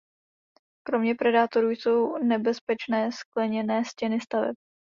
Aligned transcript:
Kromě 0.87 1.15
predátorů 1.15 1.69
jsou 1.69 2.17
nebezpečné 2.17 3.09
skleněné 3.11 3.85
stěny 3.85 4.19
staveb. 4.21 4.55